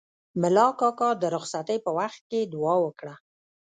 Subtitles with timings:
[0.41, 3.15] ملا کاکا د رخصتۍ په وخت کې دوعا وکړه.